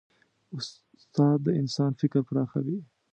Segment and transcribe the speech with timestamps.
[0.99, 2.77] استاد د انسان فکر پراخوي.